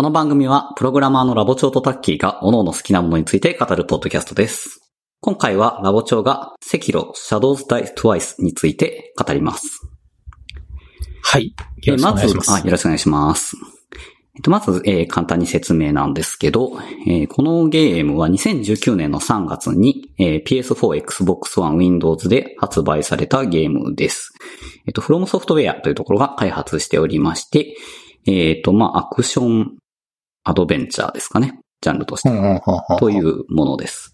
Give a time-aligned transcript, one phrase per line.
[0.00, 4.80] この番組は、プログラマーのラボ長とタッキーが、各々好きなものについて語るポッドキャストです。
[5.20, 9.82] 今回は、ラボ長が、赤炉 Shadows Die Twice について語ります。
[11.22, 11.54] はい。
[11.82, 12.50] よろしくお願いします。
[12.50, 13.56] えーまず、あよろしくお願いします。
[14.36, 16.72] えっと、まず、えー簡単に説明なんですけど、
[17.06, 24.32] えーこのゲームは2019年の3月に、えー PS4、Xbox One、Windows で発売されたゲームです。
[24.86, 27.76] えっと、From Software というところが開発しておりまして、
[28.26, 29.79] えっと、まあ、アクション
[30.44, 31.60] アドベンチャーですかね。
[31.80, 32.60] ジャンルとしてうんうんうんうん
[32.98, 34.12] というものです。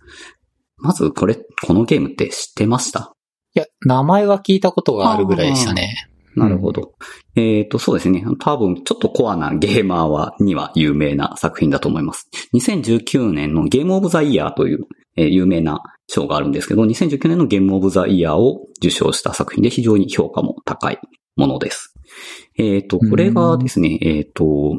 [0.78, 3.12] まず、これ、このゲームって知ってました？
[3.54, 5.94] いや、名前は聞いたことがあるぐらいでしたね。
[6.36, 6.92] なるほど。
[7.34, 8.22] えっ、と、そうですね。
[8.38, 12.28] 多分、ちょっとコアなゲーマーは、には有名な作品だと思います。
[12.54, 20.98] 2019年のゲームオブザイヤーという、えー有名な賞があるんですけど、2019年のゲームオブザイヤーを受賞した作品で非常に評価も高い
[21.36, 21.94] ものです。
[22.58, 24.78] えっ、と、これがですね、えっ、と、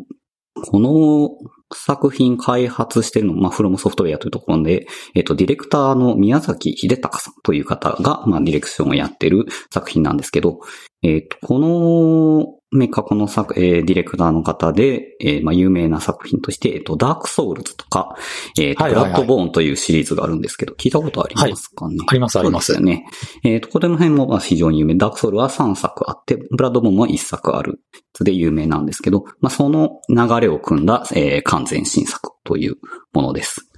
[0.64, 1.30] この
[1.74, 10.60] 作品開発してるの、まあ、フロムソフトウェアというところで、えっ、と、ディレクターの宮崎秀隆さんという方が、まあ、ディレクションをやってる作品なんですけど、
[11.04, 18.16] えっ、と、このメーカー、この作、えーディレクターの方で、えーまあ、有名な作品として、えっ、と、ダークソウルズとか、
[18.60, 23.06] えっ、と、はいはいはいブラッドボーンというシリーズがあるんですけど、聞いたことありますかね、ありますありますそうですよね。
[23.44, 24.96] えっ、と、これの辺もまあ非常に有名。
[24.96, 27.80] ダークソウルは3作あって、ブラッドボーンは1作ある。
[28.24, 32.76] で有名なんですけど、まあ、その流れを汲んだ、えー完全新作という
[33.14, 33.70] ものです。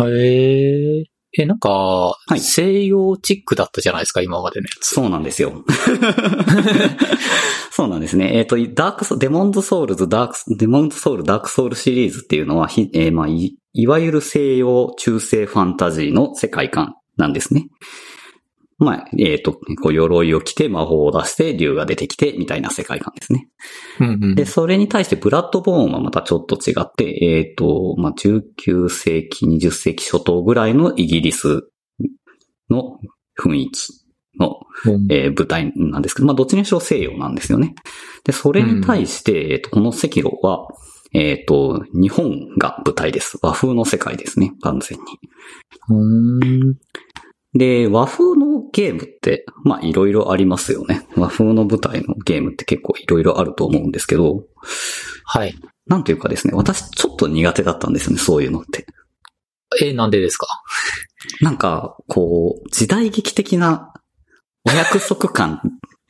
[0.00, 1.13] へえ。
[1.36, 4.94] え、なんか、い西洋チックだったじゃないですか、今までのやつ。
[4.94, 5.64] そうなんですよ。
[7.70, 8.36] そうなんですね。
[8.36, 17.66] えっ、と、ダークソ、デモンズソウルズ、ダークス、デモンズソウル、ダークソウルシリーズっていうのは、ひえーまあい、いわゆる西洋中世ファンタジーの世界観なんですね。
[18.78, 23.48] まあ、えっ、と、こう、鎧を着て魔法を出して竜が出てきて、みたいな世界観ですね。
[24.00, 24.34] うんうん。
[24.34, 31.68] で、それに対してブラッドボーンはまたちょっと違って、えっ、と、まあ、19世紀、20世紀初頭ぐらいのイギリス
[32.68, 32.98] の
[33.38, 34.04] 雰囲気
[34.40, 37.74] の、うんえー舞台なんですけど、まあ、どっちにしろ西洋なんですよね。
[38.24, 40.66] で、それに対して、えっ、と、この赤炉は、
[41.12, 43.38] えっ、と、日本が舞台です。
[43.40, 45.04] 和風の世界ですね、完全に。
[47.54, 51.06] で、和風のゲームって、まあ、いろいろありますよね。
[51.16, 54.44] 和風の舞台のゲームって結構いろいろあると思うんですけど、
[55.24, 55.54] はい。
[55.86, 58.86] なんというかですね、私ちょっと苦手だったんですよね、そういうのって。
[59.80, 60.46] え、なんでですか？
[61.40, 63.92] なんか、こう、時代劇的な
[64.68, 65.60] お約束感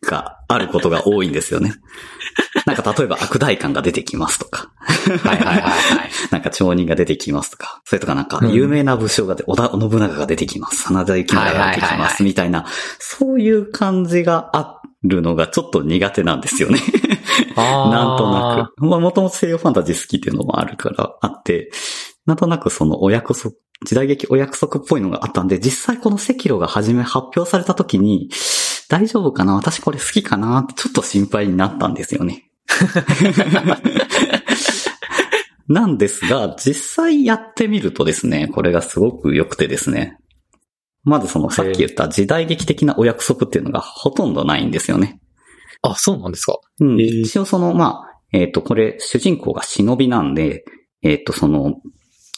[0.05, 1.75] があることが多いんですよね。
[2.67, 5.73] なんか例えば悪大官が出てきますとか、はいはいはいはい。
[6.31, 12.67] なんか町人が出てきますとか、それとかなんかうん有名な武将がで、織田信長が出てきます、真田幸村が出てきます、みたいな、
[12.99, 16.81] そういう感じがあるのがちょっと苦手なんですよね。
[17.57, 18.85] なんとなく。
[18.85, 21.71] まあ、もともと西洋ファンタジー好きっていうのもあるから、あって、
[22.27, 23.55] なんとなくそのお約束、
[23.85, 28.31] 時代劇お約束っぽいのがあったんで、実際この赤炉が初め発表された時に、
[28.95, 29.57] 大丈夫かな？
[29.57, 30.61] 私これ好きかな？
[30.61, 32.49] ってちょっと心配になったんですよね。
[35.67, 40.19] なんですが、実際やってみるとですね、これがすごく良くてですね。
[41.03, 45.19] まずそのさっき言った時代劇的なお約束っていうのがほとんどないんですよね。
[45.83, 46.61] あ、そうなんですか。
[46.79, 50.65] うん、一応その、まあ、えっ、と、これ、主人公が忍びなんで、
[51.03, 51.81] えっ、と、その、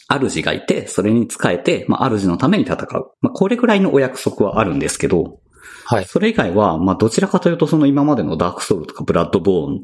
[0.08, 3.10] 主がいて、それに仕えて、まあ、主のために戦う。
[3.20, 5.38] まあ、これくらいのお約束はあるんですけど、
[5.88, 6.04] はい。
[6.04, 9.82] それ以外は、まあ、どちらかというと、その今までのダークソウルとかブラッドボーン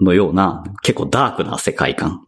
[0.00, 2.26] のような、結構ダークな世界観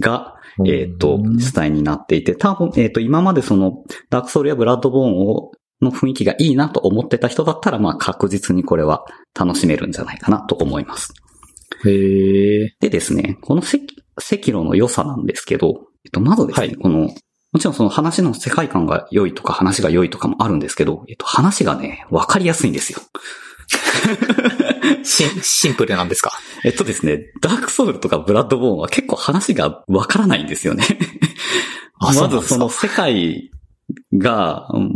[0.00, 0.34] が、
[0.66, 9.04] えっ、と、主体になっていて、多分、えっ、と、今までその、ダークソウルやブラッドボーンを、の雰囲気がいいなと思ってた人だったら、まあ、確実にこれは
[9.38, 11.12] 楽しめるんじゃないかなと思います。
[11.84, 12.76] へえ。
[12.80, 13.76] でですね、この赤
[14.16, 15.74] 赤炉の良さなんですけど、
[16.06, 17.10] えっと、まずですね、はいこの、
[17.56, 23.00] もちろんその話の世界観が良いとか話が良いとかもあるんですけど、えっと、話がね、わかりやすいんですよ。
[25.02, 26.32] シン、シンプルなんですか？
[26.64, 30.84] えっとですね、ダークソウルとかブラッドボーンは結構話がわからないんですよね。
[31.98, 33.50] まずその世界
[34.12, 34.90] が、うん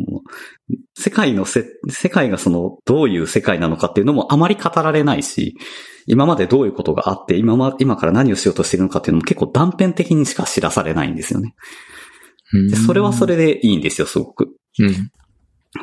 [0.95, 5.57] 世界のせ、世界がその、どういう世界なのかっていうのもあまり語られないし、
[6.07, 11.55] 今までどういうことがあって、今ま、今から何をしようとしているのかっていうのも結構断片的にしか知らされないんですよね。
[12.53, 14.49] でそれはそれでいいんですよ、すごく。
[14.79, 15.11] うん。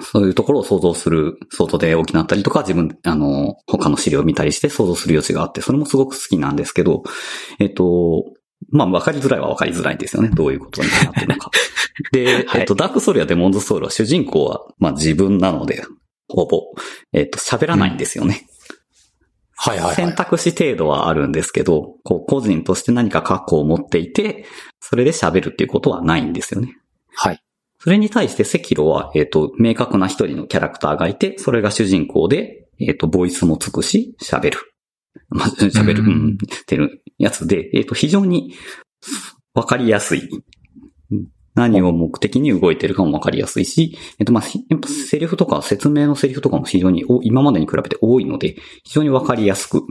[0.02, 7.04] そういうところを想像する、想像で大きなったりとか、自分、あの、他の資料を見たりして想像する余地があって、それもすごく好きなんですけど、
[7.60, 8.26] えっと、
[8.70, 10.30] まあ、わかりづらいはわかりづらいんですよね。
[10.30, 11.52] どういうことになってるのか。
[12.12, 15.84] で、はいえっと、ダークソウルやデモンズソウルは主人公は、まあ自分なので、
[16.28, 16.64] ほぼ、
[17.14, 18.47] えっと、喋らないんですよね。
[19.60, 19.96] はいはいはい。
[19.96, 24.46] 選択肢程度はあるんですけど、こう、個人として何か過去を持っていて、
[24.80, 26.76] それで喋るっていうことはないんですよね。
[27.16, 27.42] はい。
[27.80, 34.58] それに対してセキロは、えっ、と、明確な一人のキャラクターがいて、それが主人公で、えっ、と、ボイスもつくし、喋る。
[35.30, 38.54] まあ、喋る、ううんん、ってるやつで、えっ、と、非常に
[39.54, 40.30] わかりやすい。
[41.58, 49.82] うん何を目的に動いてるかもわかりやすいし、えっ、と、まあ、ひやっぱセリフとか説明のセリフとかも非常にお今までに比べて多いので、非常にわかりやすく、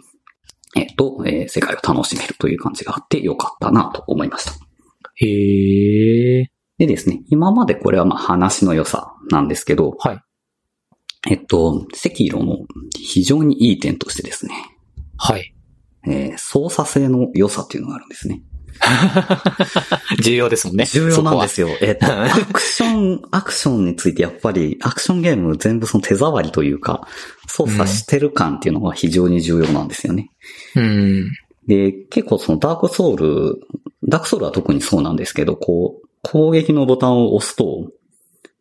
[0.77, 4.53] えっ、と、えー世界を楽しめるという感じがあってよかったなと思いました。
[5.17, 6.51] へえ。
[6.79, 10.21] でですね、今までこれはまあ話の良さなんですけど、はい。
[11.29, 12.59] えっと、赤色の
[12.97, 14.55] 非常にいい点としてですね、
[15.17, 15.55] はい。
[16.07, 18.43] えー操作性の良さっていうのがあるんですね。
[20.23, 20.87] 重要ですもんね。
[20.87, 21.67] 重要なんですよ。
[21.67, 21.77] よ。
[21.81, 27.07] えっと、アクション、 アクションについてやっぱり、アクションゲーム全部その手触りというか、
[27.49, 30.31] 操作してる感っていうのが非常に重要なんですよね。
[30.75, 31.33] うん。
[31.67, 33.57] で、結構そのダークソウル、
[34.09, 37.91] ダークソウルは特にそうなんですけど、こう、攻撃のボタンを押すと、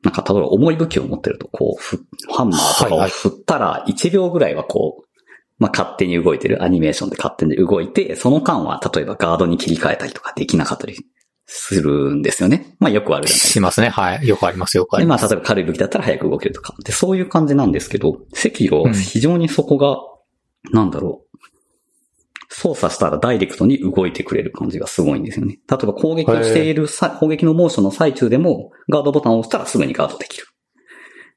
[0.03, 5.04] なんか例えば重い武器を持ってると、こう、ふハンマーとかを振ったら1秒ぐらいはこう、
[5.57, 10.97] まあ、勝手に動いてる、アニメーションで勝手に動いて、その間は例えばガードに切り替えたりとかできなかったり
[11.45, 12.75] するんですよね。
[12.79, 13.89] まあよくあるじゃないですかしますね。
[13.89, 14.27] はい。
[14.27, 15.33] よくあります、よくあで、まあ、ります。
[15.33, 16.75] 例えば軽い武器だったら早く動けるとか。
[16.83, 19.97] で、そういう感じなんですけど、赤色うん非常にそこが、
[20.71, 21.37] なんだろう。
[22.49, 25.59] 操作したらダイレクトに動いてくれる感じがすごいんですよね。
[25.69, 30.47] 例えば攻撃をしているさ、攻撃のモーションの最中でも、ガードボタンを押したらすぐにガードできる。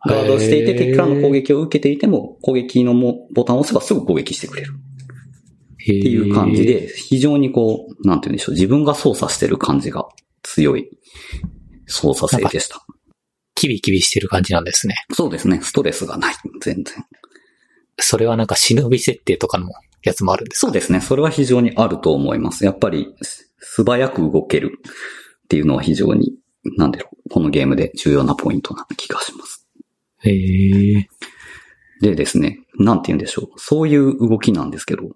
[0.07, 4.73] ガードをしていて、敵からの攻撃を受けていても、攻撃のもボタンを押せばすぐ攻撃してくれる。
[4.73, 6.65] ってっていう感じ。
[6.65, 8.55] で、非常にこう、なんて言うんでしょう。
[8.55, 10.07] 自分が操作してる感じが
[10.43, 10.91] 強い
[11.87, 12.85] 操作性でした。
[13.55, 14.95] キビキビしてる感じなんですね。
[15.13, 15.61] そうですね。
[15.63, 16.35] ストレスがない。
[16.61, 16.85] 全然。
[17.99, 19.71] それはなんか忍び設定とかの
[20.05, 20.67] やつもあるんですか？
[20.67, 21.01] そうですね。
[21.01, 22.65] それは非常にあると思います。
[22.65, 23.15] やっぱり、
[23.59, 26.35] 素早く動けるっていうのは非常に、
[26.77, 29.68] なんだろう、このゲームで重要なポイントな気がします。
[30.21, 31.09] へえ。
[32.01, 33.49] でですね、なんて言うんでしょう。
[33.57, 35.11] そういう動きなんですけど、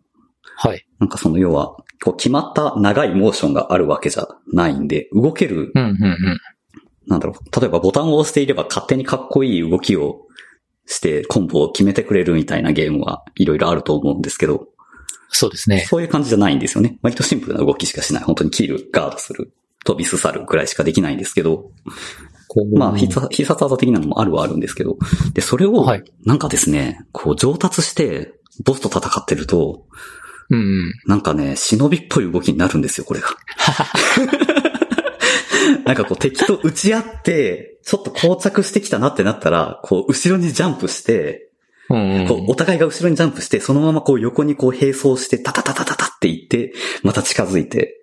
[0.56, 0.84] はい。
[0.98, 6.40] なんかその要は、こう決まった長いモーションがあるわけじゃないんで、動ける、うん、うん、うん。
[7.06, 10.26] なんだろう、例えばボタンを押していれば勝手にかっこいい動きを
[10.86, 14.68] してコンボを決めてくれるみたいなゲームはいろいろあると思うんですけど、
[15.28, 15.80] そうですね。
[15.88, 16.98] そういう感じじゃないんですよね。
[17.02, 18.24] 割とシンプルな動きしかしない。
[18.24, 19.52] 本当に切る、ガードする、
[19.84, 21.70] 飛びすさるぐらいしかできないんですけど、
[22.74, 24.98] まあ、必殺必殺技的なのもあるはあるんですけど、
[25.34, 28.34] で、それをはい、なんかですね、こう上達して、
[28.64, 29.98] ボスと戦ってると、うん
[30.52, 30.92] うん。
[31.06, 33.28] なんかね、忍びっぽい動きになるんですよ、これが。
[35.84, 41.48] なんかこう敵と打ち合って、ちょっと膠着してきたなってなったら、こう後ろにジャンプして。
[41.88, 41.96] こ
[42.36, 46.72] うお互いが後ろにジャンプして、そのままこう横にこう並走して、タタタタタタって言って、
[47.02, 48.00] また近づいて、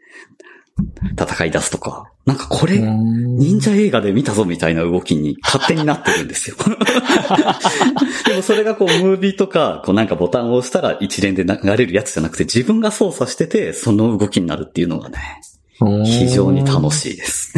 [1.19, 2.11] 戦い出すとか。
[2.29, 6.57] なんかこれ、うん忍者映画で見たぞみたいな動きに勝手になってるんですよ。
[8.27, 15.17] でもそれがこうムービーとか、こうなんかボタンを押したら一連で流れるやつじゃなくて自分が操作しててその動きになるっていうのがね、
[16.05, 17.53] 非常に楽しいです。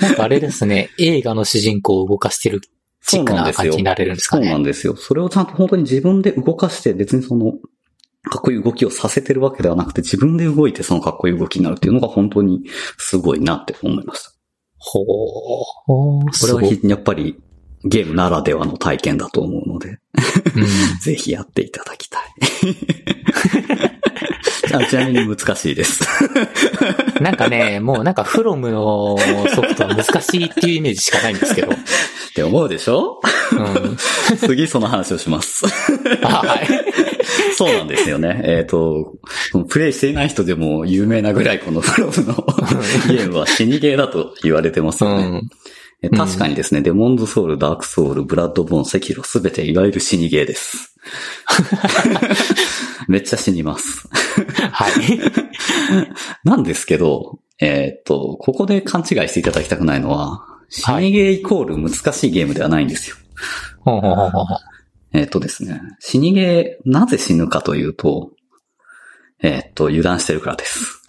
[0.00, 2.60] なんかあれですね、映画の主人公を動かしてる
[3.06, 4.58] チックな感じになれるんですかそうなね。
[4.58, 4.96] んですよ。
[4.96, 7.54] それをちゃんと本当に自分で動かして別にその、
[8.22, 12.64] かっこいい動きをさせてるわけではなくて自分で動いてそのかっこいい動きになるっていうのが本当に
[12.98, 14.30] すごいなって思いました。
[14.76, 15.04] ほう。
[15.86, 16.24] ほう。
[16.24, 17.40] これはひやっぱり
[17.84, 19.98] ゲームならではの体験だと思うので、
[21.00, 22.22] ぜひやっていただきたい。
[24.74, 26.04] あちなみに難しいです。
[27.18, 29.16] う んなんかね、もうなんかフロムの
[29.54, 31.72] ソフトは難しいっていうイメージしかないんですけど。
[32.30, 33.20] って思うでしょ？
[33.52, 33.96] うん。
[34.38, 35.64] 次その話をします。
[36.22, 36.68] あはい。
[37.56, 38.40] そうなんですよね。
[38.44, 39.14] えっ、と、
[39.68, 42.34] プレイしていない人でも有名なぐらいこのフロムの
[43.08, 45.22] ゲームは死にゲーだと言われてますうよね。
[45.24, 45.42] ん。
[46.02, 50.89] え確かにですね、デモンズソウル、ダークソウル、ブラッドボーン、セキロ、すべていわゆる死にゲーです。
[53.08, 54.08] めっちゃ死にます。
[54.72, 54.92] はい。
[56.44, 63.16] なんですけど、えっ、と、ここで勘違いしていただきたくないのは、死はいにゲーイコール難しいゲームではないんですよ。
[63.80, 64.46] ほうほうほうほう
[65.12, 68.30] えっ、とですね、死にゲー、なぜ死ぬかというと、
[69.42, 71.02] えっ、と、油断してるからです。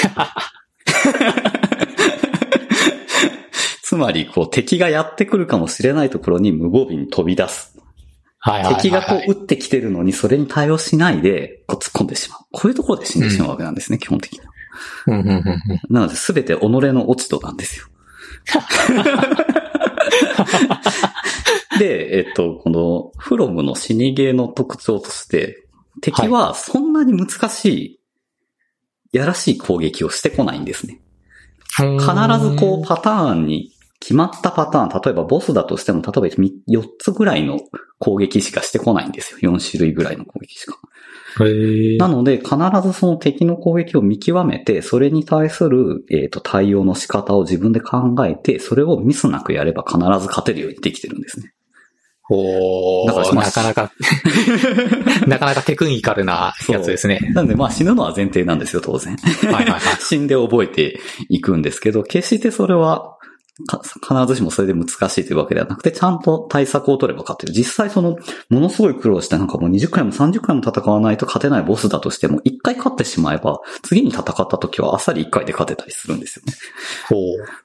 [3.82, 7.79] つまり、こう、敵がやってくるかもしれないところに無防備に飛び出す。
[8.40, 8.82] はいはいはいはい。
[8.82, 12.38] 敵がこう撃ってきてるのにそれに対応しないで、こう突っ込んでしまう。
[12.50, 14.46] こういうところで死んでしまうわけなんですね、基本的には。
[15.06, 15.44] うんうんうんうん
[15.88, 17.86] なので、すべて己の落ち度なんですよ。
[21.78, 25.66] で、えっと、この、フロムの死にゲーの特徴として、
[26.00, 28.00] 敵はそんなに難しい、
[29.12, 31.00] やらしい攻撃をしてこないんですね。
[31.76, 31.90] 必
[32.40, 37.60] ずこうパターンに決まったパターン、例えばボスだとしても、例えば4つぐらいの
[37.98, 39.52] 攻撃しかしてこないんですよ。
[39.52, 40.78] 4種類ぐらいの攻撃しか。
[41.98, 51.52] なので、必ずその敵の攻撃を見極めて、それに対する、えっ、ー、と、対応の仕方を自分で考えて、それをミスなくやれば必ず勝てるようにできてるんですね。
[52.32, 53.92] おだからなかなか
[55.26, 57.18] なかなかテクニカルなやつですね。
[57.34, 59.16] なんでまあ死ぬのは前提なんですよ、当然。
[59.16, 63.16] はいはいはい、 死んで覚えていくんですけど、決してそれは
[63.66, 67.52] 必ずしもそれで難しいというわけではなくて、ちゃんと対策を取れば勝てる。
[67.52, 76.52] 実際その、ものすごい苦労してなんかもう20回も30回も戦わないと勝てないボスだとしても、1回勝ってしまえば、次に戦った時はあっさり1回で勝てたりするんですよね。
[77.08, 77.20] ほう。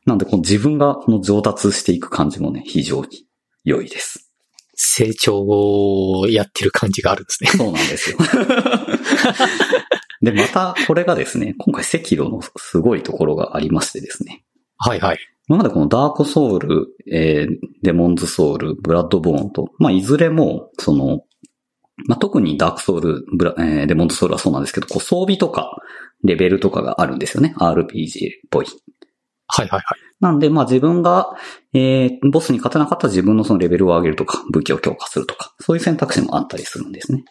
[0.05, 3.25] なんでこの自分がこの上達していく感じもね、非常に
[3.63, 4.31] 良いです。
[4.75, 7.49] 成長をやってる感じがあるんですね。
[7.49, 8.17] そうなんですよ。
[10.21, 14.43] で、またこれがですね、今回赤炉のすごいところがありましてですね。
[14.77, 15.19] はいはい。
[15.47, 21.21] 今までこのダークソウル、えー、デモンズソウル、ブラッドボーンと、まあ、いずれも、その、
[22.07, 25.77] まあ、特にダークソウル、ブラ、えー、デモンズソウルはそうなんですけど、こう装備とか、
[26.23, 27.53] レベルとかがあるんですよね。
[27.59, 28.65] RPG っぽい。
[29.47, 29.83] はいはいはい。
[30.19, 31.35] なんで、まあ自分が、
[31.73, 37.23] えー、ボスに勝てなかった自分のそのレベルを上げるとか、武器を強化するとか、そういう選択肢もあったりするんですね。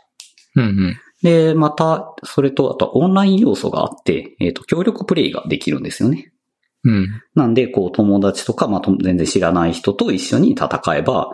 [0.55, 0.97] うんうん。
[1.23, 6.34] で、また、それと、あとオンライン要素があって、えっ、ー、と、協力プレイができるんですよね。
[6.85, 7.23] うん。
[7.35, 11.31] なんで、こう、友達とか、まあ、全然知らない人と一緒に戦えば、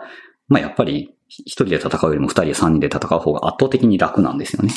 [0.47, 4.73] まあ、やっぱり、一人で戦うよりも二人や三人で戦う方が圧倒的に楽なんですよね。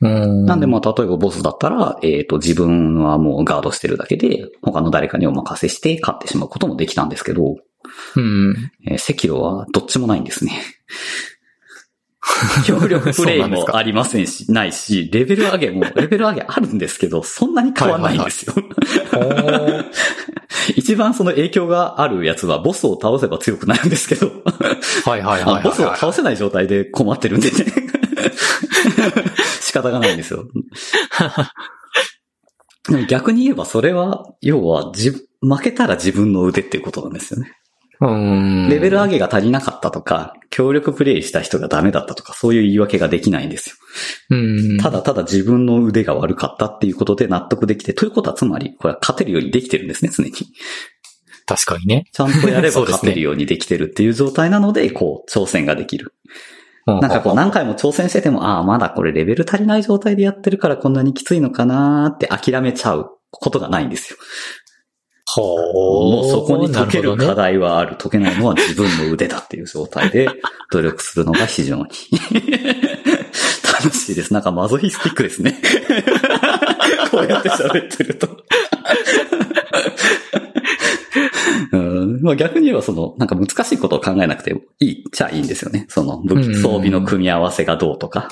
[0.00, 7.56] うんなんで、まあ、例えばボスだったら、えっ、ー、と、自分はもうガードしてるだけで、他の誰かにお任せして勝ってしまうこともできたんですけど、
[8.16, 8.70] うん。
[8.88, 10.60] えー、赤炉はどっちもないんですね。
[12.64, 18.54] 協力プレイもありませんし、ないし、レベル上げも、 レベル上げあるんですけど、そんなに変わらないんですよ。
[20.76, 24.30] 一番その影響があるやつは、ボスを倒せば強くなるんですけど。
[25.04, 27.56] はいはいはい、ボスを倒せない状態で困ってるんでね。
[29.60, 30.46] 仕方がないんですよ。
[32.88, 34.92] でも逆に言えばそれは、要は、
[35.40, 37.52] 負けたら自分の腕っていうことなんですよね。
[38.68, 43.76] レベル上げが足りなかったとか、協力プレイした人がダメだったとか、そういう言い訳ができないんですよ。
[44.80, 50.32] ただただ自分の腕が悪かったっていうことで納得できて、ということはつまり、これは勝てるようにできてるんですね、常に。
[51.46, 52.06] 確かにね。
[52.12, 56.14] ちゃんとやれば勝てるようにできてるっていう状態なので、こう、挑戦ができる。
[56.86, 64.18] なんかこう何回も挑戦してても、ああ、まだこれレベル足りない状態でやってるからこんなにきついのかなーって諦めちゃうことがないんですよ。
[65.34, 67.92] ほもうそこに解ける課題はある。
[67.92, 70.28] ね、解けないのは自分の腕だっていう状態で
[70.70, 71.84] 努力するのが非常に
[73.82, 74.34] 楽しいです。
[74.34, 75.56] なんかマゾヒスティックですね。
[77.10, 78.28] こうやって喋ってると
[81.72, 85.86] うんまあ、逆に言えばその、なんか難しいことを考えなくていいっちゃいいんですよね。
[85.88, 88.28] その武器装備の組み合わせがどうとか。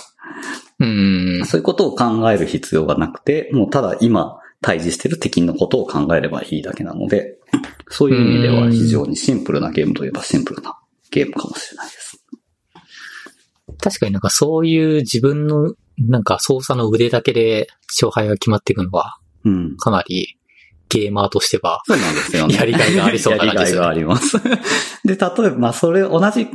[0.78, 7.38] うん、そういうことを考える必要がなくて、もうただ今対峙してる敵のことを考えればいいだけなので、
[7.88, 10.79] そういう意味では非常にシンプルなゲームといえばシンプルな
[11.11, 12.25] ゲームかもしれないです。
[13.83, 19.76] 確かになんかそういう自分のなんか操作の腕だけで勝敗が決まっていくのは、うん。
[19.76, 20.38] かなり
[20.88, 22.55] ゲーマーとしては、そうなんですよね。
[22.59, 24.38] やりがいがありそうな感じです、ね、やりがいがあります。
[25.05, 26.49] で、例えば、まあ、それ、同じ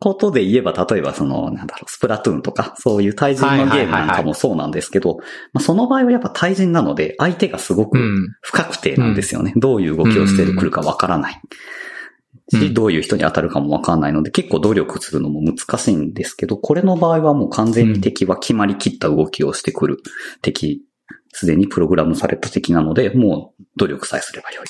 [0.00, 5.18] ことで言えば、例えばその、なんだろう、スプラトゥーンとか、そういう対人のゲームなんかもそうなんですけど、
[5.52, 7.98] まあ、その場合はやっぱ対人なので、相手がすごく
[8.40, 9.52] 不確定なんですよね。
[9.54, 11.40] うん、どういう動きをしてくるかわからない。
[12.50, 19.98] し、どういう人に当たるかもわかんないので、結構努力するのも難しいんですけど、これの場合はもう完全に敵は決まりきった動きをしてくる
[20.42, 20.82] 敵、
[21.32, 24.66] すでにプログラムされた敵なので、もう努力さえすればよい。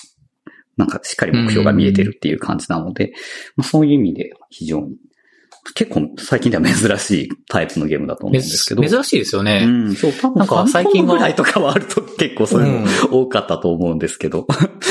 [0.77, 3.13] なんかしっかり目標が見えてるっていう感じなので、
[3.57, 4.97] まあ、そういう意味で非常に
[5.75, 8.87] 結構最近では珍しいタイプのゲームだと思うんですけど。
[8.87, 9.65] 珍しいですよね。
[9.65, 14.47] うん、そう、多分なんか最近ぐらいとかはあると結構そういうの多かったと思うんですけど。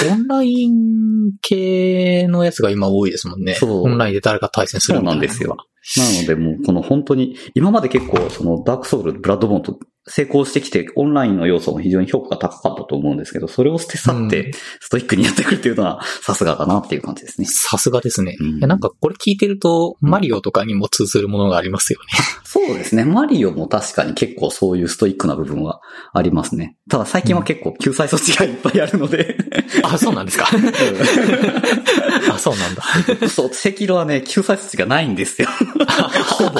[0.09, 3.53] オンライン系のやつが今多いですもんね。
[3.53, 3.83] そう。
[3.83, 5.57] オンラインで誰か対戦するそうなんですよ。
[5.97, 17.47] なのでもうこの本当に、今まで結構そのダークソウル、ブラッドボーンと成功してきて、オンラインの要素も非常に評価が高かったと思うんですけど、それを捨て去って、ストイックにやってくるっていうのは、さすがだなっていう感じですね。
[17.47, 18.35] さすがですね。
[18.39, 22.05] うん、なんかこれ聞いてると、マリオとかにも通ずるものがありますよね。
[22.43, 23.05] そうですね。
[23.05, 25.81] マリオも確かに結構そういうストイックな部分は
[26.13, 26.75] ありますね。
[26.89, 29.37] ただ最近は結構救済措置がいっぱいあるので
[29.83, 30.47] あ、そうなんですか
[32.31, 33.29] あ、そうなんだ。
[33.29, 35.47] そう、赤色はね、救済措置がないんですよ。
[36.29, 36.59] ほぼ。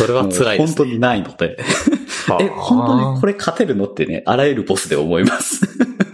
[0.00, 0.56] それは辛いです、ね。
[0.58, 1.58] 本当にないので。
[2.40, 5.60] え、本当にこれ勝てるのってね、あらゆるボスで思います。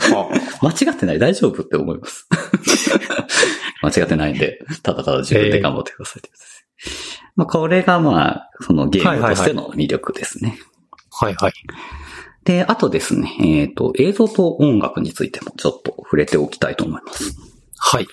[0.63, 2.27] 間違ってない大丈夫って思います。
[3.83, 7.23] 間違ってないんで、ただただ自分で頑張ってくださいってやつです。
[7.37, 10.59] まあ、これがまあ、そのゲームとしての魅力ですね。
[11.11, 11.53] はいはい。
[12.45, 17.37] で、あとですね、えっ、と、映像と音楽についてもちょっと触れておきたいと思います。
[17.79, 18.07] はい。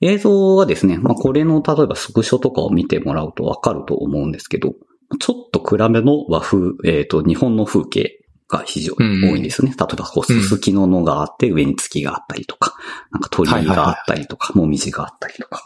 [0.00, 4.74] 映像はですね、まあ、これの例えばスクショとかを見てもらうとわかると思うんですけど、
[5.20, 9.70] ちょっと暗めの和風、えっ、と、日本の風景が非常に多いんですね。
[9.70, 12.74] 例えば、こう、すすきののがあって、上に月があったりとか、
[13.10, 15.64] なんか鳥居があったりとか、もみじがあったりとか。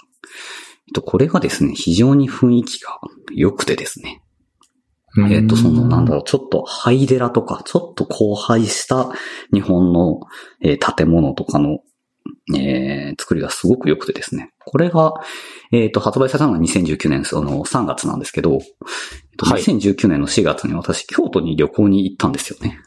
[0.88, 3.00] えっと、これがですね、非常に雰囲気が
[3.32, 4.22] 良くてですね。
[5.30, 9.10] えっと、その、なんだろう、ちょっと灰寺とか、ちょっと荒廃した
[9.52, 10.20] 日本の、
[10.62, 11.80] えー建物とかの、
[12.56, 14.50] えー作りがすごく良くてですね。
[14.64, 15.14] これが、
[15.70, 18.60] えっ、と、発売されたのが2019年、その3月なんですけど、えっ
[19.36, 22.78] とはい2019年の4月に私、京都に旅行に行ったんですよね。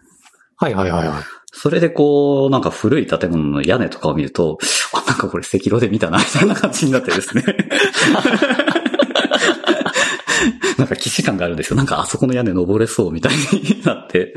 [0.57, 1.23] はいはいはいはい。
[1.51, 4.57] それでこう、なんか古い建物の屋根とかを見ると、
[4.93, 7.43] あ、なんかこれ赤色で見たな、みたいな感じになってですね。
[10.77, 11.77] なんか既視感があるんですよ。
[11.77, 14.33] なんかあそこの屋根登れそうみたいになって。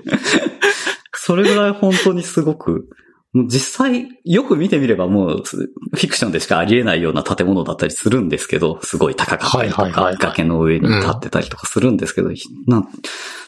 [1.14, 2.88] それぐらい本当にすごく、
[3.35, 12.30] 実際よく見てみればもうフィクションでしかありえないような建物だったりするんですけど、すごい高かったりとかはいはいはいはい、崖の上に立ってたりとかするんですけど、
[12.66, 12.88] なん、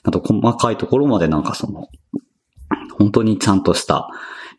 [0.02, 1.88] あと細かいところまでなんかその、
[2.98, 4.10] 本当にちゃんとした、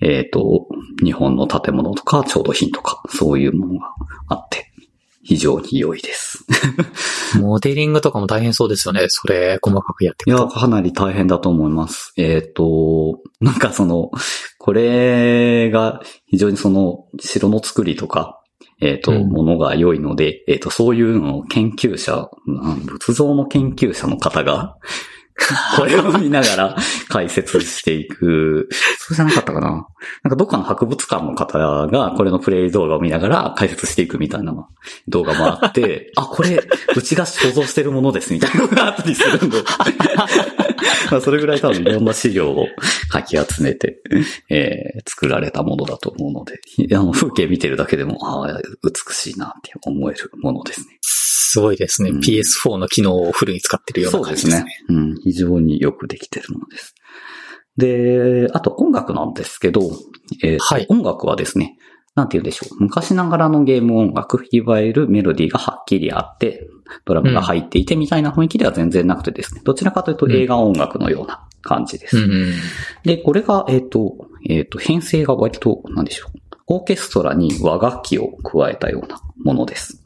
[0.02, 0.68] えっ、と、
[1.04, 3.94] 日本の建物とか、調度品とか、そういうものが
[4.30, 4.71] あって、
[5.24, 6.46] 非常に良いです。
[7.40, 9.06] モデリングとかも大変そうですよね。
[9.08, 10.46] それ、細かくやっていや。
[10.46, 12.14] かなり大変だと思います。
[12.18, 14.12] えっ、と、なんかその、
[14.58, 18.40] これが非常にその、城の作りとか、
[18.82, 24.78] えっ、と、うんものが良いので、えっ、と、そういうのを研究者、うん仏像の研究者の方が、
[25.78, 26.76] これを見ながら
[27.10, 28.70] 解説していく。
[29.00, 29.88] そうじゃなかったかな
[30.24, 31.58] なんかどっかの博物館の方
[31.88, 34.54] がこれのプレイ動画を見ながら解説していくみたいな
[35.08, 36.62] 動画もあって、 あ、これ、
[36.96, 39.58] うちが想像してるものですみたいなのがあったりするんで。
[41.12, 42.68] まあそれぐらい多分いろんな資料を
[43.10, 44.02] かき集めて、
[44.50, 50.98] えー作られたものだと思うので、あの風景見てるだけでも、ああ、美しいなって思えるものですね。
[51.02, 52.12] すごいですね。
[52.12, 54.98] うん PS4 の機能をフルに使ってるようなそうですね感じですね。。
[54.98, 56.96] うん、非常によくできてるものです。
[57.78, 59.82] で、あと音楽なんですけど、
[60.44, 61.78] えーとはい音楽はですね、
[62.16, 62.84] なんて言うんでしょう。
[62.84, 66.68] 昔ながらのゲーム音楽、いわゆるメロディーがはっきりあって、
[67.06, 72.18] ドラムが入っていてみたいな雰囲気では全然なくてですね、どちらかというと映画音楽のような感じです。
[72.18, 72.54] うんうん。
[73.04, 76.38] で、これが、えっ、と、えっ、と、編成が割と、なんでしょう。
[76.68, 80.04] オーケストラに和楽器を加えたようなものです。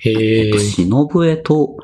[0.00, 0.58] へえ。
[0.58, 1.76] 忍笛と、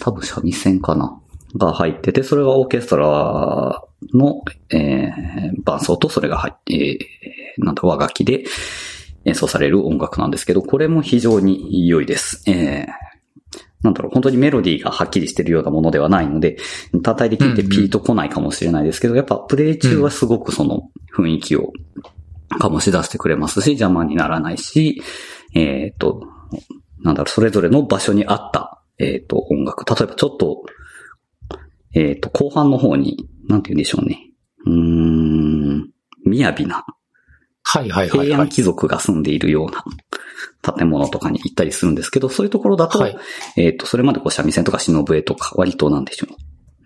[0.00, 1.17] 多分三味線かな
[1.56, 3.82] が入ってて、それがオーケストラ
[4.14, 8.44] の、えー伴奏とそれが入って、えーなんだ、和楽器で
[9.24, 12.42] 演奏される音楽なんですけど、これも非常に良いです。
[12.50, 13.08] えー
[13.82, 16.56] なんだろう、本当にメロディーがはっきりしてるようなものではないので、
[17.02, 21.72] 叩いて聞いてピーと来ないかもしれないですけど、やっぱプレイ中はすごくその雰囲気を
[22.60, 25.00] 醸し出してくれますし、邪魔にならないし、
[25.54, 26.26] えっ、と、
[27.00, 29.84] なんだろう、それぞれの場所に合った、えっ、と、音楽。
[29.84, 30.64] 例えばちょっと、
[31.94, 34.30] えっ、と、後半の方に、なんて言うんでしょうね。
[34.66, 35.90] うーん、
[36.26, 36.84] 雅な、
[37.62, 38.26] はいはいはいはい。
[38.28, 39.84] 平安貴族が住んでいるような
[40.74, 43.16] 建物とかに行ったりするんですけど、そういうところだと、はい
[43.56, 46.26] えっ、と、それまでこう三味線とか忍笛とか、割となんでしょ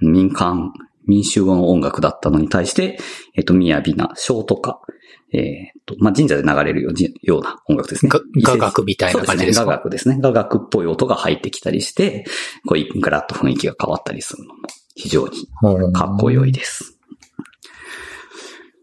[0.01, 0.09] う。
[0.09, 0.73] 民間、
[1.07, 2.99] 民衆語の音楽だったのに対して、
[3.35, 4.81] えっ、と、雅な章とか、
[5.33, 6.83] えっ、と、まあ、神社で流れる
[7.23, 8.11] ような音楽ですね。
[8.11, 9.65] が雅楽みたいな感じですか？
[9.65, 9.71] そうね。
[9.71, 10.19] 雅楽ですね。
[10.21, 12.25] 雅楽っぽい音が入ってきたりして、
[12.67, 14.61] こう、ガラッと雰囲気が変わったりするのも
[15.03, 15.49] 非常に
[15.93, 16.97] かっこよいです。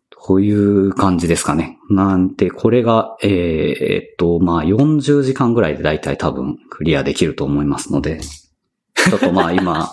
[0.10, 1.78] という感じですかね。
[1.90, 9.92] なんで、これが、えーえっと、まあ、40時間ぐらいでだいたい多分クリアできると思いますので、ちょっとまあ 今、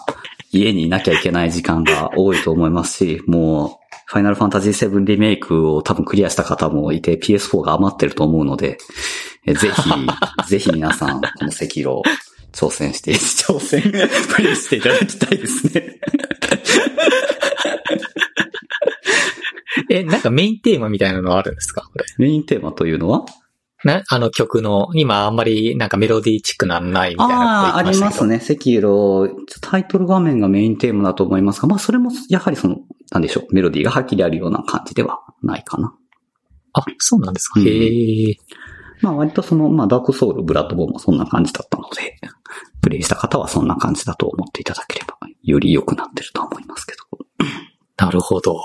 [0.51, 8.79] 家にいなきゃいけない時間が多いと思いますし、もう、ファイナルファンタジー7リメイクを多分クリアした方もいて PS4 が余ってると思うので、
[9.47, 9.91] えぜひ、
[10.49, 12.03] ぜひ皆さん、この赤色
[12.57, 16.01] 挑戦して、挑戦、 プレイしていただきたいですね。
[19.90, 21.83] え、なんかメインテーマみたいなのあるんですか？
[21.92, 22.05] これ。
[22.19, 23.25] メインテーマというのは？
[23.85, 27.35] な、あの曲の、今あんまりなんかメロディーチックなのないみたいな
[27.73, 28.37] ああ、ありますね。
[28.37, 29.29] 赤色、
[29.61, 32.79] タイトル画面がメインテーマだと思いますが、まあそれもやはりその、
[33.12, 35.95] なんでしょう、メロディーがはっきりあるような感じではないかな。
[36.73, 37.61] あ、そうなんですか。
[37.61, 38.37] うんへえ。
[39.03, 42.15] まあ割とその、まあダークソウル、ブラッドボーンもそんな感じだったので、
[42.87, 47.01] プレイした方はそんな感じだと思っていただければより良くなってるとは思いますけど。
[47.99, 48.62] なるほど。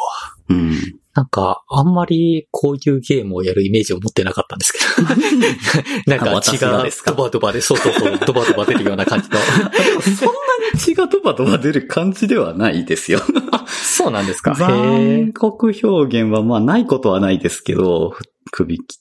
[0.48, 0.74] うん。
[1.16, 6.06] なんか、あんまりこういうゲームをやるイメージを持ってなかったんですけど。
[6.06, 7.12] なんか私血ががですか？
[7.14, 9.38] ドバドバで、そうそうそう、ドバドバ出るような感じの。
[9.40, 10.30] そんな
[10.74, 13.20] に血がドバドバ出る感じではないですよ。
[13.66, 14.52] そうなんですか？
[14.52, 18.14] へ残酷表現はまあないことはないですけど、
[18.52, 19.00] 首き、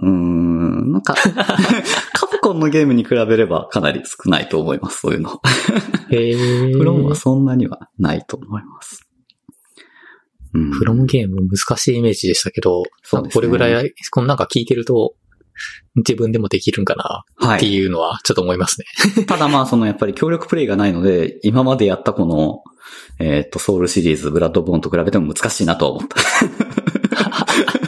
[0.00, 1.14] うーん、なんか、
[2.18, 5.38] カプコンのゲームに比べればかなり少ないと思います、そういうの。
[6.10, 6.16] え。
[6.16, 6.72] へえ。
[6.72, 9.06] フロムはそんなにはないと思います。
[10.54, 10.70] うん。
[10.70, 15.14] フロムゲーム難しいイメージでしたけど、そうですねこれぐらい、このなんか聞いてると、
[15.96, 17.74] 自分でもできるんかなってはい。
[17.74, 19.24] いうのはちょっと思いますね。
[19.28, 22.62] ただまあ、そのやっぱり協力プレイがないので、今までやったこの、
[23.18, 26.16] えっ、と、ソウルシリーズ、ブラッドボーンと比べても難しいなとは思った。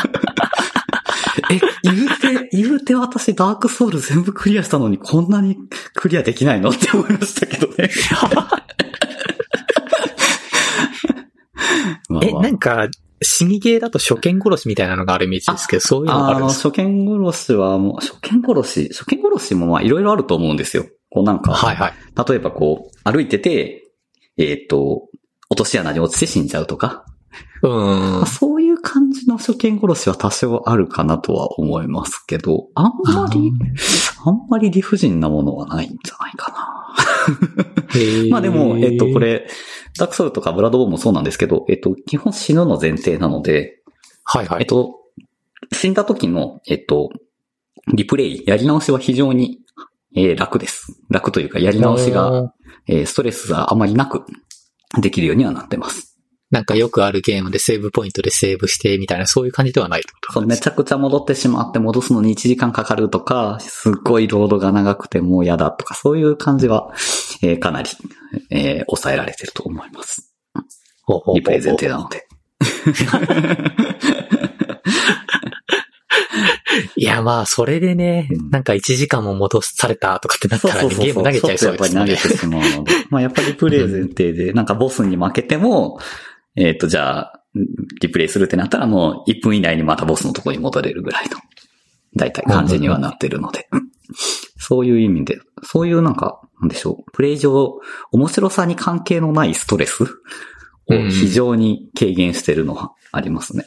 [2.58, 5.56] え、言うて、私ダークソウル全部クリアしたのにこんなに
[5.94, 6.70] クリアできないの？
[6.70, 7.90] って思いましたけどね。
[12.08, 12.88] ま あえ、まあなんか、
[13.20, 16.68] 死にゲーだと初見殺しみたいなのがあるイメージですけど、そういうのがあるんですか？
[16.70, 20.86] 初見殺しはもう、初見殺し、初見殺しもまあいろいろあると思うんですよ。
[21.10, 21.92] こうなんか、はいはい。
[22.28, 23.90] 例えばこう、歩いてて、
[24.36, 25.08] えっ、と、
[25.50, 27.04] 落とし穴に落ちて死んじゃうとか、
[27.62, 28.26] うーんまあ。
[28.26, 33.52] そういう感じの初見殺しは多少あるかなとは思いますけど、あんまり、
[34.24, 36.68] あんまり理不尽なものはないんじゃないかな。
[38.30, 39.48] まあでも、えっ、と、こ、れ、
[39.98, 43.82] ダークソウルとかブラッドボーンもそうなんですけど、えっ、と、基本死ぬの前提なので、
[44.24, 44.60] はいはい。
[44.60, 44.96] えっと、
[45.72, 47.10] 死んだ時の、えっと、
[47.92, 49.58] リプレイ、やり直しは非常に、
[50.14, 51.00] えー楽です。
[51.10, 52.52] 楽というか、やり直しが、
[52.86, 54.24] えーストレスがあまりなく
[55.00, 56.07] できるようにはなってます。
[56.50, 62.22] なんかよくあるゲームでセーブポイントでセーブしてみたいな、そういう感じではないってことそう、めちゃくちゃ戻ってしまって戻すの？
[62.22, 66.92] に1時間かかるとか、すっごいロードが長くてもう嫌だとか、そういう感じは、
[67.42, 67.90] えーかなり、
[68.50, 70.34] えー抑えられてると思います。
[71.34, 72.26] リプレイ前提なので。
[76.96, 82.30] いや、まあ、それでね、うんなんか1時間も戻されたとかってなったら、ね、ゲーム投げちゃいそうですちょっとやっぱり投げ。
[82.30, 82.92] てしまうので。
[83.10, 85.98] まあやっぱりプレイ前提で、なんかボスに負けても、
[86.58, 87.40] えっ、と、じゃあ、
[88.00, 91.36] リプレイするってなったらもう1分以内にまたボスのところに戻れるぐらいの、
[92.16, 93.68] だいたい感じにはなってるので。
[94.58, 97.78] そういう意味で、そういうなんか、なんでしょう、プレイ上、
[98.12, 100.08] 面白さに関係のないストレスを
[101.10, 103.64] 非常に軽減してるのはありますね。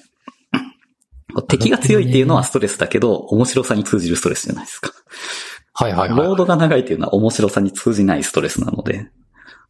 [1.48, 4.92] 敵が強いっていうのはストレスだけど、面白さに通じるストレスじゃないですか。
[5.74, 6.18] はいはいはい。
[6.28, 9.10] ロードが長いっていうのは面白さに通じないストレスなので、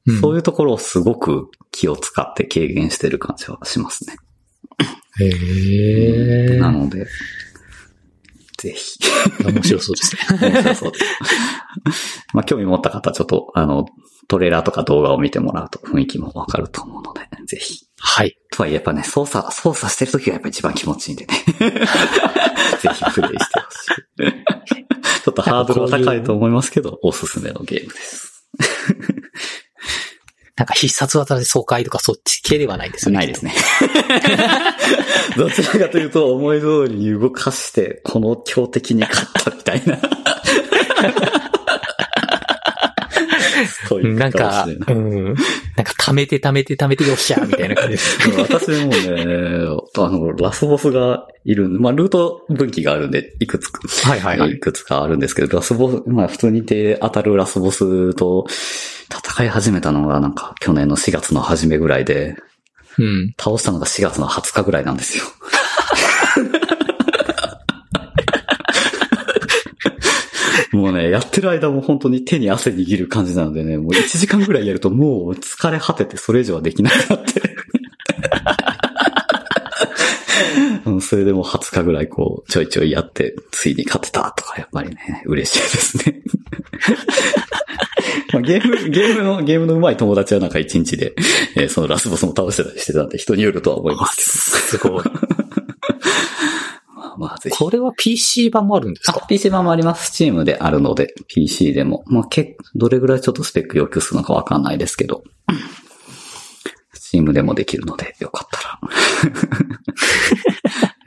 [0.07, 4.15] うんそういうところをすごく気を使って軽減してる感じはしますね。
[5.19, 6.57] へえ。
[6.57, 7.05] なので、
[8.57, 8.99] ぜひ。
[9.43, 10.51] 面白そうですね。
[10.51, 12.25] 面白そうです。
[12.33, 13.85] まあ、興味持った方はちょっと、あの、
[14.27, 17.85] トレーラーとか動画を見てもらうと雰囲気もわかると思うので、ぜひ。
[17.99, 18.37] はい。
[18.51, 21.33] とはいえやっぱね、操作、操作してる時がやっぱ一番気持ちいいんでね。
[22.79, 24.85] ぜひプレイしてほしい。
[25.23, 28.47] ちょっとハードルは高いと思いますけど、おすすめのゲームです。
[30.55, 33.17] なんか必殺技で爽快とかそっち系ではないんですよね。
[33.17, 33.53] ないですね。
[35.37, 39.97] どちらかというと、思い通りに動かして、この強敵に勝ったみたいな。
[43.87, 45.35] そういうなんか、うん。
[45.77, 48.17] なんか溜めて溜めて溜めてよっしゃみたいな感じです。
[48.39, 58.45] 私もね、あの、ラスボスがいるんで、まあ、ルート分岐があるんで、いくつか、はいはいはいいくつかあるんですけど、ラスボス、まあ、普通に手当たるラスボスと
[59.09, 62.35] 戦い始めたのが、なんか、去年の4月の初めぐらいで、
[62.97, 63.33] うん。
[63.39, 65.23] 倒したのが4月の20日ぐらいなんですよ。
[70.71, 77.41] もうね、やってる間も本当に手に汗握る感じなのでね、もう1時間ぐらいやるともう疲れ果ててそれ以上はできなくなって。
[80.85, 86.21] うんそれでも20日ぐらいこう、ちょいちょいやって、ついに勝てたとか、やっぱりね、嬉しいですね。
[88.33, 91.13] まあゲーム、ゲームの、ゲームの上手い友達はなんか1日で、
[91.55, 95.03] えーそのラスボスも倒してたりしてたんで、人によるとは思いますすごい。
[97.21, 97.39] まあ。
[97.51, 99.19] これは PC 版もあるんですか？
[99.23, 100.11] あ、PC 版もあります。
[100.23, 102.03] Steam であるので、PC でも。
[102.07, 105.23] まあ、けどれぐらいちょっとスペック要求するのかわかんないですけど。
[106.95, 108.79] Steam でもできるので、よかったら。
[109.21, 109.29] や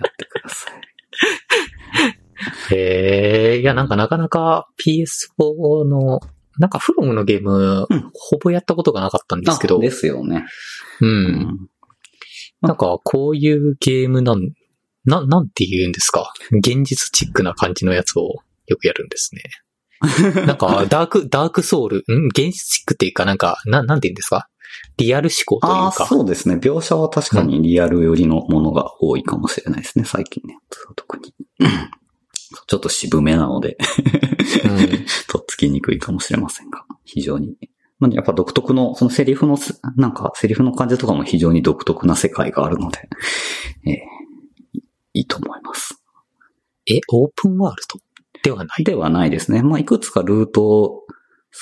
[0.09, 0.71] ってくださ
[2.71, 2.75] い。
[2.75, 6.21] へえ、いや、なんかなかなか PS4 の、
[6.59, 10.45] なんかフロムのゲーム、うんほぼやったことがなかったんですけど、あですよね。
[11.01, 11.07] う。。
[11.07, 11.69] うん
[12.61, 14.41] なんかこういうゲームなん、
[15.05, 16.33] な、なんて言うんですか？
[16.51, 18.37] 現実チックな感じのやつを
[18.67, 19.43] よくやるんですね。
[20.47, 22.27] なんか、ダーク、ダークソウル、ん？
[22.29, 24.49] 現実チックっていうかなんか、な、なんて言うんですか？
[24.97, 26.07] リアル思考といああ、うか。
[26.07, 26.57] そうですね。
[26.57, 30.57] 描写は確かにリアル寄りのものが多いかもしれないですね、最近ね。
[30.97, 31.35] 特に。
[32.67, 33.77] ちょっと渋めなので、
[34.65, 37.57] うん とっつきにくいかもしれませんが、非常に。
[37.99, 43.09] まあやっぱ独特の、そのセリフのす、なんかセリフの感じとかも非常に独特な世界があるので、
[43.87, 44.14] えー
[45.15, 46.03] いいいと思います。
[46.91, 48.01] え、オープンワールド？
[48.43, 48.85] ではない。
[48.85, 49.63] ではないですね。
[49.63, 51.07] まあ、いくつかルートを好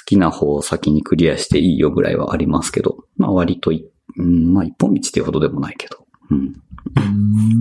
[0.07, 3.87] きな方を先にクリアしていいよぐらいはありますけど、まあ割とい、
[4.17, 6.55] うん、まあ一本道っていうほどでもないけど、うん。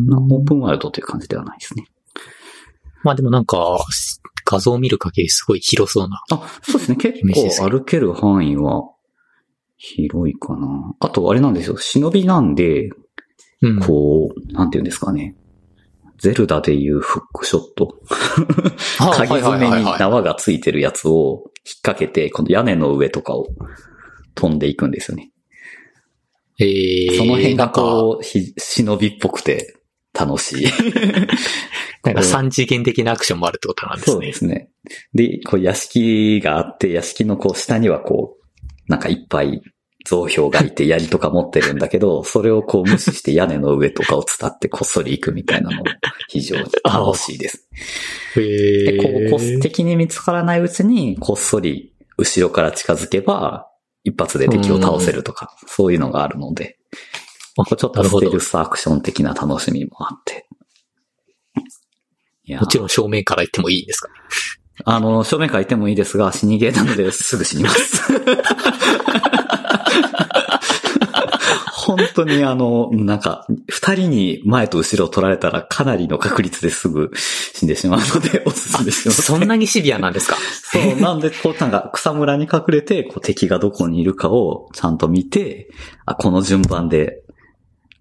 [0.08, 1.86] まあオープンワールドという感じではないですね。
[3.04, 3.78] まあでもなんか、
[4.46, 6.24] 画像を見る限りすごい広そうな。
[6.32, 6.96] あ、そうですね。
[6.96, 7.20] 結
[7.60, 8.90] 構歩ける範囲は
[9.76, 10.96] 広いかな。
[11.00, 11.78] あとあれなんですよ。
[11.78, 12.90] 忍びなんで、
[13.62, 13.80] うん。
[13.80, 15.36] こう、なんていうんですかね。
[16.22, 18.00] ゼルダでいうフックショット。
[19.00, 23.48] あ鍵爪に縄がついてるやつを引っ掛けて、この屋根の上とかを
[24.36, 25.32] 飛んでいくんですよね。
[26.60, 29.76] えー、その辺がこう、ひ忍びっぽくて
[30.14, 30.68] 楽しい。
[32.06, 34.14] なんか三次元的なアクションもあるってことなんですね。
[34.14, 34.70] そうですね。
[35.16, 39.64] で、こう屋敷があって、屋敷のこう下にはこう、なんかいっぱい
[40.06, 45.84] 造標がいて槍とか持ってるんだけど、 それをこう無視して屋根の上とかを伝ってこっそり行くみたいなのも
[46.28, 47.68] 非常に 楽しいです。
[48.36, 53.68] へで、こう、こ敵に見つからないうちに、こっそり後ろから近づけば、
[54.04, 56.78] 一発で敵を倒せるとか、そういうのがあるので、
[57.56, 60.48] ちょっとステルスアクション的な楽しみもあって。
[62.44, 64.10] いやもちろん正面から行ってもいいんですか？
[64.84, 68.02] あの、正面からいてもいいですが、死にゲーなのですぐ死にます。
[71.74, 77.12] 本当にあの、なんか、二人に前と後ろを取られたらかなりの確率ですぐ
[77.54, 79.22] 死んでしまうので、おすすめします。
[79.24, 80.38] そんなにシビアなんですか？
[80.64, 85.70] そう、なんで、こう、なんか、草むらに隠れて、こう、敵がどこにいるかをちゃんと見て、
[86.06, 87.24] あ、この順番で、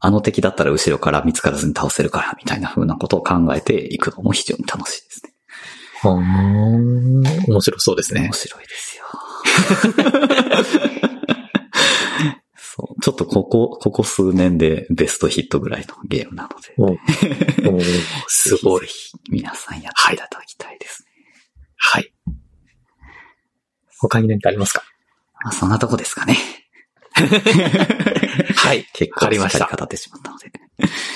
[0.03, 5.33] あの敵だったら後ろから見つからずに倒せるから、みたいな風なことを考えていくのも非常に楽しいですね。
[6.05, 7.23] うーん。
[7.51, 8.33] 面白そうですね面。
[8.33, 9.05] 白いですよ。
[12.81, 13.01] そう。
[13.01, 16.75] ちょっとここ、ここ数年でベストヒットぐらいのゲームなので。
[16.79, 16.85] お
[17.75, 17.83] おー
[18.27, 18.87] すごいぜ。
[18.87, 21.09] ひぜひ皆さんやっていただきたいですね。
[21.77, 22.13] はい。
[23.99, 24.83] 他に何かありますか？
[25.45, 26.37] まあ、そんなとこですかね。
[28.57, 28.87] はい。
[28.93, 30.53] 結構わかりまし語ってしまったので。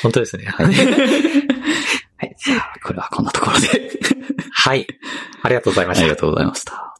[0.02, 0.44] 本当ですね。
[0.46, 0.66] はい。
[0.74, 2.36] はい。
[2.38, 3.90] じゃあ、これはこんなところで。
[4.52, 4.86] はい。
[5.42, 6.16] ありがとうございましたありが。
[6.16, 6.93] とうございました。